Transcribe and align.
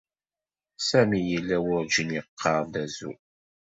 Sami 0.87 1.19
yella 1.29 1.57
werǧin 1.65 2.09
yeqqar-d 2.15 2.73
azul. 2.83 3.17